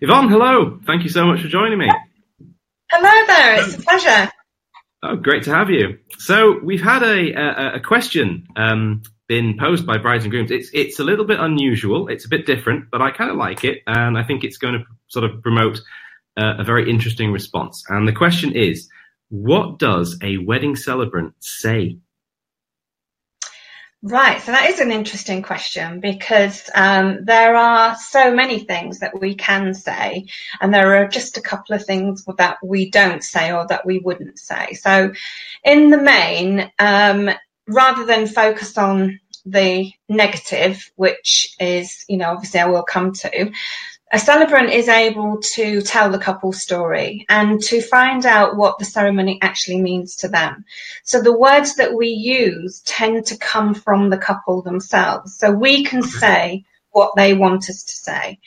[0.00, 0.78] Yvonne, hello.
[0.86, 1.90] Thank you so much for joining me.
[2.90, 3.62] Hello there.
[3.62, 4.30] It's a pleasure.
[5.02, 5.98] Oh, great to have you.
[6.18, 10.50] So we've had a a, a question um, been posed by brides and grooms.
[10.52, 12.08] It's it's a little bit unusual.
[12.08, 14.74] It's a bit different, but I kind of like it, and I think it's going
[14.74, 15.80] to sort of promote
[16.36, 17.84] uh, a very interesting response.
[17.88, 18.88] And the question is,
[19.30, 21.98] what does a wedding celebrant say?
[24.00, 29.20] Right, so that is an interesting question because um, there are so many things that
[29.20, 30.26] we can say,
[30.60, 33.98] and there are just a couple of things that we don't say or that we
[33.98, 34.74] wouldn't say.
[34.74, 35.12] So,
[35.64, 37.28] in the main, um,
[37.66, 43.50] rather than focus on the negative, which is, you know, obviously I will come to,
[44.10, 48.84] a celebrant is able to tell the couple's story and to find out what the
[48.84, 50.64] ceremony actually means to them.
[51.04, 55.34] So the words that we use tend to come from the couple themselves.
[55.34, 56.18] So we can mm-hmm.
[56.18, 58.38] say, what they want us to say.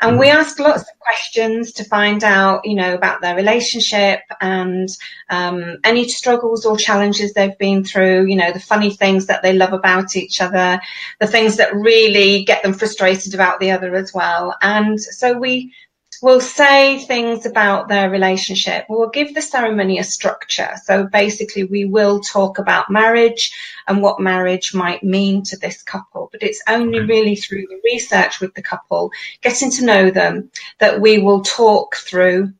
[0.00, 0.34] And we mm.
[0.34, 4.88] ask lots of questions to find out, you know, about their relationship and
[5.28, 9.52] um, any struggles or challenges they've been through, you know, the funny things that they
[9.52, 10.80] love about each other,
[11.18, 14.56] the things that really get them frustrated about the other as well.
[14.62, 15.72] And so we
[16.20, 18.86] We'll say things about their relationship.
[18.88, 20.72] We'll give the ceremony a structure.
[20.82, 23.52] So basically, we will talk about marriage
[23.86, 26.28] and what marriage might mean to this couple.
[26.32, 31.00] But it's only really through the research with the couple, getting to know them, that
[31.00, 32.52] we will talk through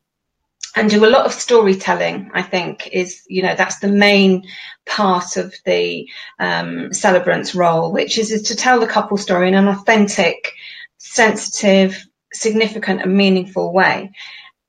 [0.76, 2.30] and do a lot of storytelling.
[2.34, 4.44] I think is you know that's the main
[4.86, 9.54] part of the um, celebrant's role, which is, is to tell the couple story in
[9.54, 10.54] an authentic,
[10.98, 14.12] sensitive, significant and meaningful way.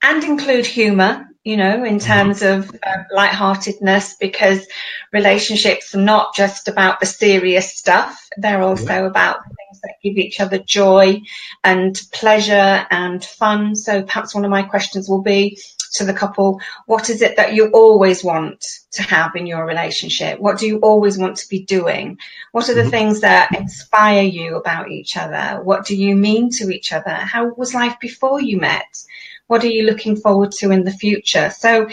[0.01, 2.07] And include humor you know in mm-hmm.
[2.07, 4.67] terms of uh, lightheartedness because
[5.13, 8.19] relationships are not just about the serious stuff.
[8.37, 11.21] They're also about things that give each other joy
[11.63, 13.75] and pleasure and fun.
[13.75, 15.57] So perhaps one of my questions will be
[15.93, 20.39] to the couple, what is it that you always want to have in your relationship?
[20.39, 22.17] What do you always want to be doing?
[22.51, 22.89] What are the mm-hmm.
[22.89, 25.61] things that inspire you about each other?
[25.63, 27.11] What do you mean to each other?
[27.11, 29.03] How was life before you met?
[29.47, 31.49] What are you looking forward to in the future?
[31.49, 31.89] So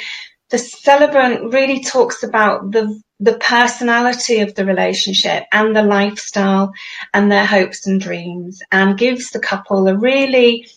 [0.51, 6.73] the celebrant really talks about the the personality of the relationship and the lifestyle
[7.15, 10.69] and their hopes and dreams and gives the couple a really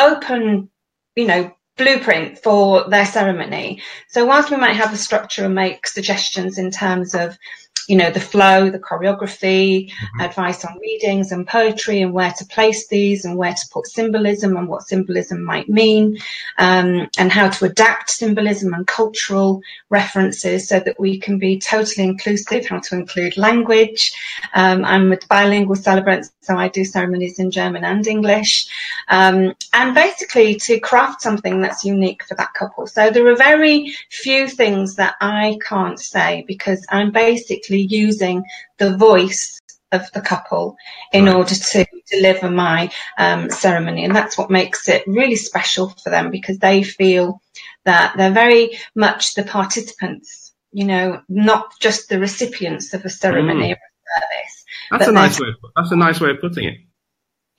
[0.00, 0.70] open
[1.14, 3.82] you know blueprint for their ceremony.
[4.08, 7.36] So whilst we might have a structure and make suggestions in terms of
[7.88, 10.20] you know, the flow, the choreography, mm-hmm.
[10.20, 14.56] advice on readings and poetry and where to place these and where to put symbolism
[14.56, 16.18] and what symbolism might mean,
[16.58, 19.60] um, and how to adapt symbolism and cultural
[19.90, 24.12] references so that we can be totally inclusive, how to include language.
[24.54, 28.68] Um, I'm a bilingual celebrant, so I do ceremonies in German and English,
[29.08, 32.86] um, and basically to craft something that's unique for that couple.
[32.86, 38.44] So there are very few things that I can't say because I'm basically basically using
[38.78, 39.60] the voice
[39.92, 40.76] of the couple
[41.12, 41.34] in right.
[41.34, 44.04] order to deliver my um, ceremony.
[44.04, 47.40] And that's what makes it really special for them because they feel
[47.84, 53.68] that they're very much the participants, you know, not just the recipients of a ceremony
[53.68, 53.72] mm.
[53.72, 54.64] or a service.
[54.90, 55.48] That's a nice way.
[55.48, 56.78] Of, that's a nice way of putting it.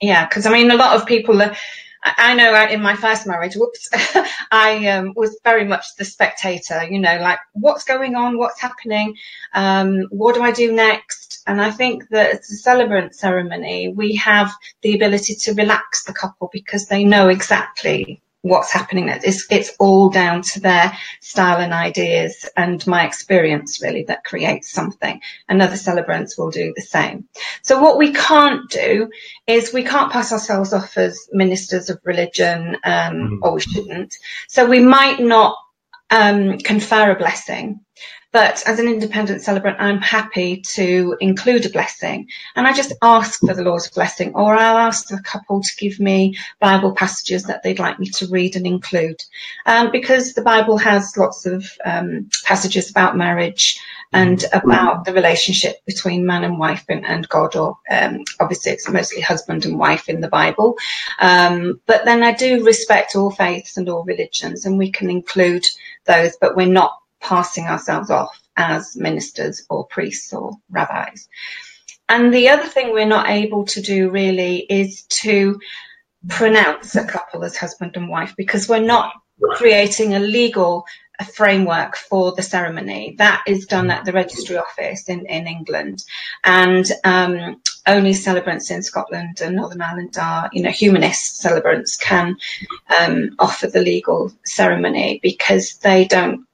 [0.00, 1.54] Yeah, because I mean, a lot of people are,
[2.04, 3.88] I know in my first marriage, whoops,
[4.50, 9.16] I um, was very much the spectator, you know, like what's going on, what's happening,
[9.54, 11.42] um, what do I do next?
[11.46, 16.12] And I think that it's a celebrant ceremony, we have the ability to relax the
[16.12, 19.08] couple because they know exactly what's happening.
[19.08, 24.70] It's, it's all down to their style and ideas and my experience really that creates
[24.70, 25.18] something.
[25.48, 27.26] And other celebrants will do the same.
[27.62, 29.08] So what we can't do
[29.46, 33.38] is we can't pass ourselves off as ministers of religion, um, mm.
[33.40, 34.14] or we shouldn't.
[34.46, 35.56] So we might not
[36.10, 37.80] um, confer a blessing,
[38.34, 42.28] but as an independent celebrant, I'm happy to include a blessing.
[42.56, 46.00] And I just ask for the Lord's blessing, or I'll ask the couple to give
[46.00, 49.22] me Bible passages that they'd like me to read and include.
[49.66, 53.78] Um, because the Bible has lots of um, passages about marriage
[54.12, 58.88] and about the relationship between man and wife and, and God, or um, obviously it's
[58.88, 60.76] mostly husband and wife in the Bible.
[61.20, 65.64] Um, but then I do respect all faiths and all religions, and we can include
[66.06, 71.28] those, but we're not passing ourselves off as ministers or priests or rabbis.
[72.08, 75.58] And the other thing we're not able to do really is to
[76.28, 79.12] pronounce a couple as husband and wife because we're not
[79.56, 80.84] creating a legal
[81.32, 83.14] framework for the ceremony.
[83.18, 86.04] That is done at the registry office in, in England.
[86.42, 92.36] And um, only celebrants in Scotland and Northern Ireland are, you know, humanist celebrants can
[92.98, 96.46] um, offer the legal ceremony because they don't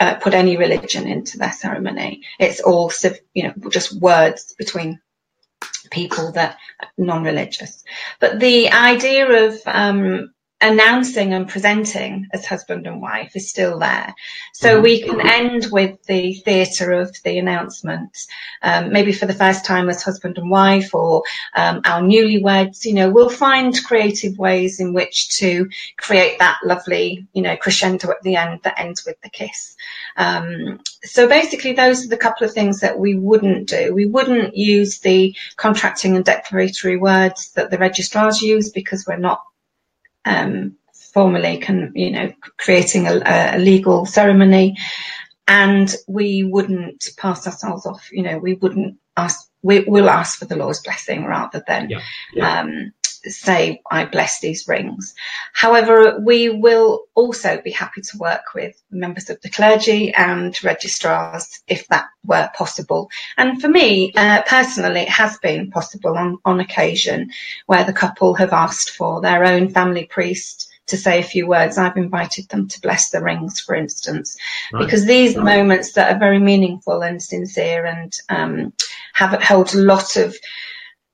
[0.00, 2.22] uh, put any religion into their ceremony.
[2.38, 2.90] It's all,
[3.34, 5.00] you know, just words between
[5.90, 6.56] people that
[6.96, 7.84] non-religious.
[8.18, 14.14] But the idea of um, announcing and presenting as husband and wife is still there.
[14.52, 14.82] So mm-hmm.
[14.82, 18.16] we can end with the theatre of the announcement,
[18.62, 21.22] um, maybe for the first time as husband and wife or
[21.56, 22.84] um, our newlyweds.
[22.84, 28.10] You know, we'll find creative ways in which to create that lovely, you know, crescendo
[28.10, 29.76] at the end that ends with the kiss.
[30.16, 33.94] Um, so basically, those are the couple of things that we wouldn't do.
[33.94, 39.42] We wouldn't use the contracting and declaratory words that the registrars use because we're not
[40.24, 40.76] um,
[41.12, 44.76] formally can, you know, creating a, a, legal ceremony.
[45.48, 50.44] And we wouldn't pass ourselves off, you know, we wouldn't ask, we, will ask for
[50.44, 52.00] the Lord's blessing rather than, yeah,
[52.32, 52.60] yeah.
[52.60, 52.92] Um,
[53.24, 55.14] say, I bless these rings.
[55.52, 61.60] However, we will also be happy to work with members of the clergy and registrars
[61.68, 63.10] if that were possible.
[63.36, 67.30] And for me, uh, personally, it has been possible on, on occasion
[67.66, 71.78] where the couple have asked for their own family priest to say a few words.
[71.78, 74.36] I've invited them to bless the rings, for instance,
[74.72, 74.84] right.
[74.84, 75.58] because these right.
[75.58, 78.72] moments that are very meaningful and sincere and um,
[79.14, 80.36] have held a lot of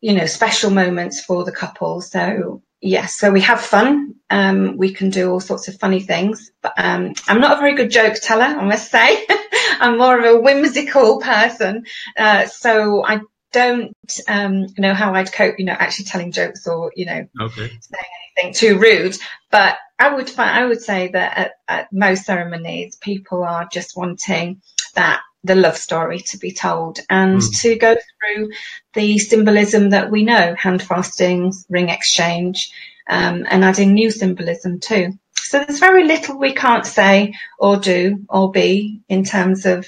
[0.07, 2.01] you know, special moments for the couple.
[2.01, 4.15] So yes, so we have fun.
[4.31, 6.53] Um, we can do all sorts of funny things.
[6.63, 9.27] But um, I'm not a very good joke teller, I must say.
[9.81, 11.87] I'm more of a whimsical person.
[12.17, 13.19] Uh, so I
[13.51, 13.97] don't
[14.29, 17.67] um, know how I'd cope, you know, actually telling jokes or, you know, okay.
[17.67, 19.17] saying anything too rude.
[19.51, 23.97] But I would find, I would say that at, at most ceremonies, people are just
[23.97, 24.63] wanting
[24.95, 27.61] that the love story to be told and mm.
[27.61, 28.51] to go through
[28.95, 32.71] the symbolism that we know, hand fastings, ring exchange,
[33.09, 35.13] um, and adding new symbolism too.
[35.35, 39.87] So there's very little we can't say or do or be in terms of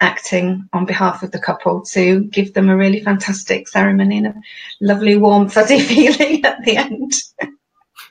[0.00, 4.34] acting on behalf of the couple to give them a really fantastic ceremony and a
[4.82, 7.12] lovely warm fuzzy feeling at the end.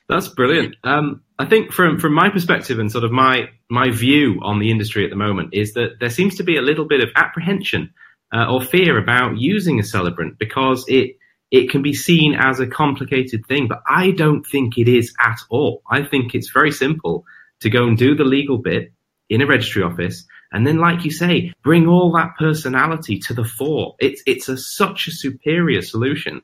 [0.10, 0.76] That's brilliant.
[0.84, 4.72] Um, I think from from my perspective and sort of my my view on the
[4.72, 7.94] industry at the moment is that there seems to be a little bit of apprehension
[8.34, 11.18] uh, or fear about using a celebrant because it
[11.52, 15.40] it can be seen as a complicated thing, but I don't think it is at
[15.50, 15.82] all.
[15.90, 17.24] I think it's very simple
[17.62, 18.92] to go and do the legal bit
[19.30, 23.44] in a registry office, and then, like you say, bring all that personality to the
[23.44, 23.96] fore.
[24.00, 26.42] It's it's a, such a superior solution,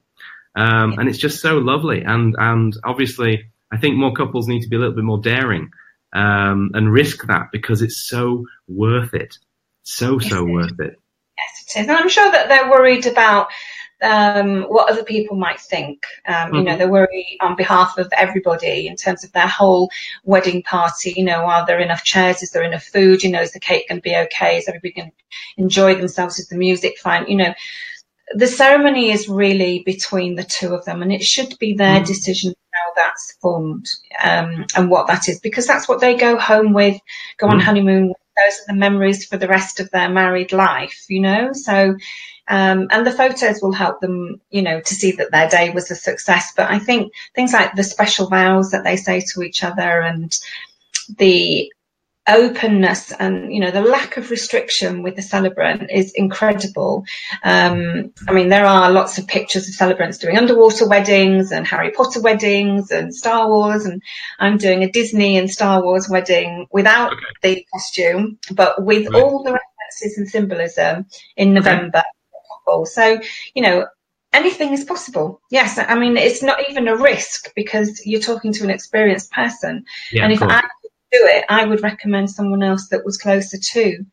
[0.56, 2.04] um, and it's just so lovely.
[2.04, 5.71] And and obviously, I think more couples need to be a little bit more daring
[6.13, 9.37] um, and risk that because it's so worth it.
[9.81, 10.99] So, so worth it.
[11.37, 11.87] Yes, it is.
[11.87, 13.47] And I'm sure that they're worried about
[14.03, 16.03] um, what other people might think.
[16.27, 16.55] Um, mm-hmm.
[16.55, 16.79] You know, mm-hmm.
[16.79, 19.89] they worry on behalf of everybody in terms of their whole
[20.23, 21.13] wedding party.
[21.15, 22.43] You know, are there enough chairs?
[22.43, 23.23] Is there enough food?
[23.23, 24.57] You know, is the cake going to be okay?
[24.57, 25.15] Is everybody going to
[25.57, 26.37] enjoy themselves?
[26.37, 27.25] Is the music fine?
[27.27, 27.53] You know,
[28.35, 32.05] the ceremony is really between the two of them, and it should be their mm-hmm.
[32.05, 32.53] decision
[32.83, 33.89] how that's formed
[34.24, 37.00] um, and what that is, because that's what they go home with,
[37.38, 37.63] go on mm.
[37.63, 38.18] honeymoon with.
[38.35, 41.53] Those are the memories for the rest of their married life, you know.
[41.53, 41.95] So,
[42.47, 45.91] um, and the photos will help them, you know, to see that their day was
[45.91, 46.51] a success.
[46.56, 50.35] But I think things like the special vows that they say to each other and
[51.18, 51.71] the
[52.27, 57.03] openness and you know the lack of restriction with the celebrant is incredible
[57.44, 61.92] um, i mean there are lots of pictures of celebrants doing underwater weddings and harry
[61.92, 64.01] potter weddings and star wars and
[64.39, 67.23] i'm doing a disney and star wars wedding without okay.
[67.42, 69.21] the costume but with right.
[69.21, 72.03] all the references and symbolism in november
[72.69, 72.85] okay.
[72.85, 73.19] so
[73.53, 73.85] you know
[74.31, 75.39] anything is possible.
[75.51, 79.85] Yes, I mean it's not even a risk because you're talking to an experienced person,
[80.11, 80.63] yeah, and if I
[81.13, 84.05] do it, I would recommend someone else that was closer to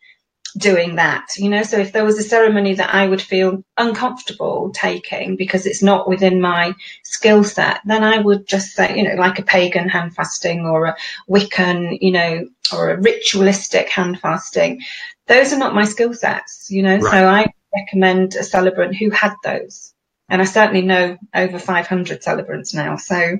[0.58, 1.62] doing that, you know.
[1.62, 6.08] So if there was a ceremony that I would feel uncomfortable taking because it's not
[6.08, 10.14] within my skill set, then I would just say, you know, like a pagan hand
[10.14, 10.96] fasting or a
[11.28, 14.80] Wiccan, you know, or a ritualistic hand fasting.
[15.26, 16.98] Those are not my skill sets, you know.
[16.98, 17.10] Right.
[17.10, 19.94] So I recommend a celebrant who had those.
[20.28, 22.96] And I certainly know over 500 celebrants now.
[22.96, 23.36] So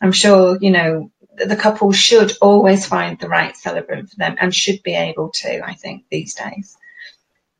[0.00, 4.54] I'm sure, you know, the couple should always find the right celebrant for them and
[4.54, 6.76] should be able to, I think, these days.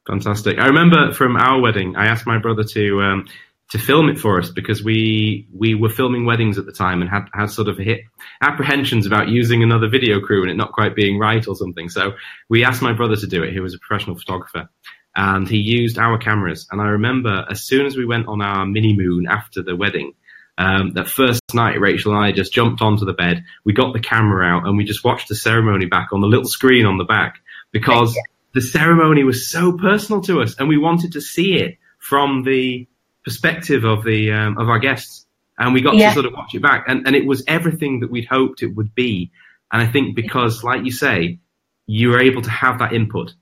[0.06, 0.58] Fantastic.
[0.58, 3.28] I remember from our wedding, I asked my brother to um,
[3.70, 7.10] to film it for us because we we were filming weddings at the time and
[7.10, 8.00] had, had sort of hit
[8.40, 11.88] apprehensions about using another video crew and it not quite being right or something.
[11.88, 12.12] So
[12.48, 13.52] we asked my brother to do it.
[13.52, 14.68] He was a professional photographer.
[15.14, 16.66] and he used our cameras.
[16.70, 20.14] And I remember as soon as we went on our mini moon after the wedding,
[20.58, 23.44] um, that first night, Rachel and I just jumped onto the bed.
[23.64, 26.46] We got the camera out and we just watched the ceremony back on the little
[26.46, 27.38] screen on the back
[27.70, 28.16] because
[28.52, 32.86] the ceremony was so personal to us and we wanted to see it from the
[33.24, 35.26] perspective of the um, of our guests.
[35.58, 36.08] And we got yeah.
[36.08, 38.74] to sort of watch it back and, and it was everything that we'd hoped it
[38.74, 39.30] would be.
[39.72, 41.38] And i think because like you say
[41.86, 43.32] you're able to have that input.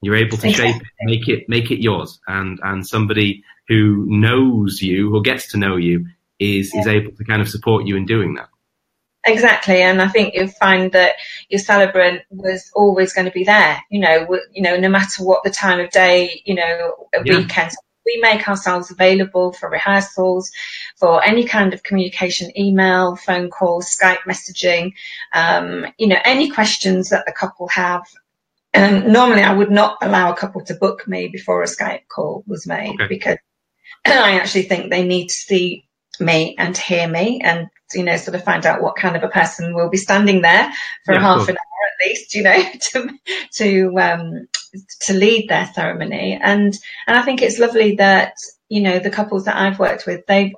[0.00, 2.20] You're able to shape it make it make it yours.
[2.26, 6.06] And and somebody who knows you or gets to know you
[6.38, 6.80] is yeah.
[6.80, 8.48] is able to kind of support you in doing that
[9.28, 11.16] Exactly, and I think you'll find that
[11.48, 13.78] your celebrant was always going to be there.
[13.90, 17.38] You know, you know, no matter what the time of day, you know, yeah.
[17.38, 17.76] weekends.
[18.06, 20.50] We make ourselves available for rehearsals,
[20.96, 24.94] for any kind of communication, email, phone calls, Skype messaging,
[25.34, 28.04] um, you know, any questions that the couple have.
[28.72, 32.44] And normally, I would not allow a couple to book me before a Skype call
[32.46, 33.08] was made okay.
[33.08, 33.38] because
[34.06, 35.87] I actually think they need to see
[36.20, 39.28] me and hear me and you know, sort of find out what kind of a
[39.28, 40.70] person will be standing there
[41.04, 43.10] for yeah, half an hour at least, you know, to
[43.52, 44.48] to um,
[45.00, 46.38] to lead their ceremony.
[46.40, 48.34] And and I think it's lovely that
[48.68, 50.54] you know the couples that I've worked with, they've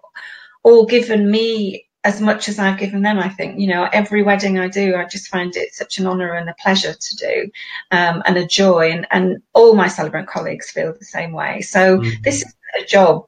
[0.63, 3.19] all given me as much as I've given them.
[3.19, 6.33] I think you know every wedding I do, I just find it such an honour
[6.33, 7.51] and a pleasure to do,
[7.93, 8.91] um, and a joy.
[8.91, 11.61] And and all my celebrant colleagues feel the same way.
[11.61, 12.23] So mm-hmm.
[12.23, 13.27] this is a job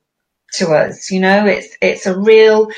[0.55, 1.11] to us.
[1.11, 2.71] You know, it's it's a real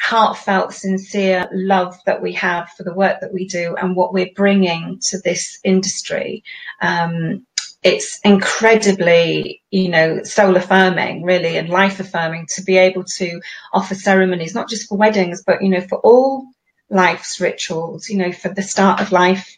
[0.00, 4.30] heartfelt, sincere love that we have for the work that we do and what we're
[4.34, 6.44] bringing to this industry.
[6.80, 7.46] Um,
[7.82, 13.40] it's incredibly, you know, soul affirming, really, and life affirming to be able to
[13.72, 16.46] offer ceremonies, not just for weddings, but, you know, for all
[16.90, 19.56] life's rituals, you know, for the start of life,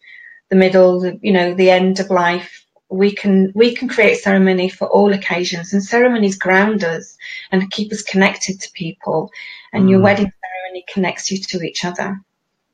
[0.50, 2.66] the middle, you know, the end of life.
[2.90, 7.16] We can we can create ceremony for all occasions, and ceremonies ground us
[7.52, 9.30] and keep us connected to people
[9.72, 9.90] and mm.
[9.90, 12.20] your wedding ceremony connects you to each other.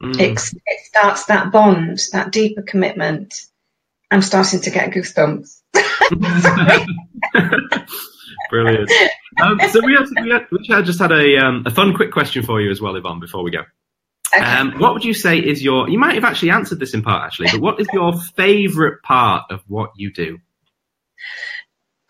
[0.03, 0.19] Mm.
[0.19, 3.47] It, it starts that bond, that deeper commitment.
[4.11, 5.61] I'm starting to get goosebumps.
[8.51, 8.91] Brilliant.
[9.43, 12.45] Um, so we, have, we, have, we just had a, um, a fun, quick question
[12.45, 13.63] for you as well, Yvonne, before we go.
[14.35, 14.45] Okay.
[14.45, 15.89] Um, what would you say is your?
[15.89, 19.51] You might have actually answered this in part, actually, but what is your favourite part
[19.51, 20.39] of what you do?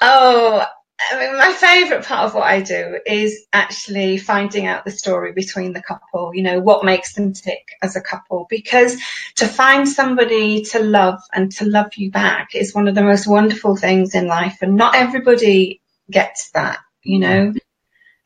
[0.01, 0.65] Oh,
[0.99, 5.33] I mean, my favourite part of what I do is actually finding out the story
[5.33, 8.47] between the couple, you know, what makes them tick as a couple.
[8.49, 8.97] Because
[9.37, 13.27] to find somebody to love and to love you back is one of the most
[13.27, 14.59] wonderful things in life.
[14.63, 17.53] And not everybody gets that, you know.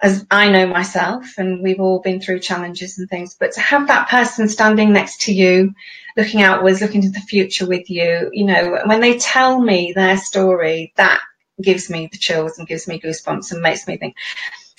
[0.02, 3.88] As I know myself, and we've all been through challenges and things, but to have
[3.88, 5.74] that person standing next to you,
[6.16, 10.16] looking outwards, looking to the future with you, you know, when they tell me their
[10.16, 11.20] story, that
[11.62, 14.16] gives me the chills and gives me goosebumps and makes me think,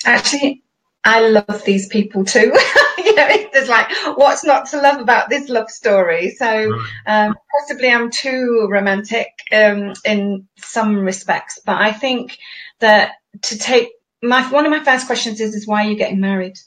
[0.04, 0.62] actually,
[1.04, 2.52] I love these people too.
[2.98, 6.30] you know, there's like, what's not to love about this love story?
[6.30, 12.38] So, um, possibly I'm too romantic, um, in some respects, but I think
[12.80, 13.12] that
[13.42, 13.90] to take
[14.22, 16.58] my, one of my first questions is, is why are you getting married?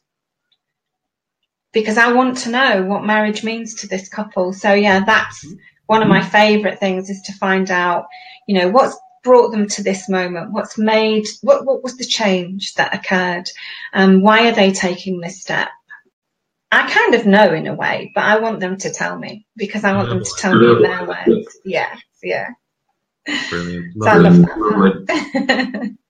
[1.71, 4.53] Because I want to know what marriage means to this couple.
[4.53, 5.55] So yeah, that's mm-hmm.
[5.87, 8.07] one of my favorite things is to find out,
[8.47, 10.51] you know, what's brought them to this moment?
[10.51, 13.49] What's made, what, what was the change that occurred?
[13.93, 15.69] Um, why are they taking this step?
[16.71, 19.83] I kind of know in a way, but I want them to tell me because
[19.83, 21.57] I want them to tell me in their words.
[21.63, 22.49] Yeah, yeah.
[23.49, 24.03] Brilliant.
[24.03, 25.95] So I love that.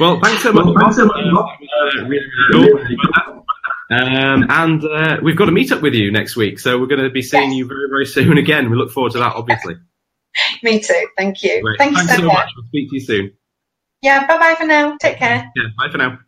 [0.00, 0.64] well, thanks so much.
[0.64, 1.16] Well, thanks so much.
[1.16, 2.96] Uh, really, really
[3.26, 3.44] cool.
[3.90, 7.02] Um, and uh, we've got a meet up with you next week, so we're going
[7.02, 7.58] to be seeing yes.
[7.58, 8.70] you very, very soon again.
[8.70, 9.76] We look forward to that, obviously.
[10.62, 11.08] Me too.
[11.16, 11.62] Thank you.
[11.62, 11.78] Great.
[11.78, 12.50] Thank Thanks you so, so much.
[12.56, 13.32] We'll speak to you soon.
[14.02, 14.26] Yeah.
[14.26, 14.96] Bye bye for now.
[15.00, 15.50] Take care.
[15.56, 15.64] Yeah.
[15.76, 16.18] Bye for now.